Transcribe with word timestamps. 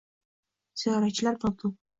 Ziyoratchilar 0.85 1.39
mamnun 1.45 1.77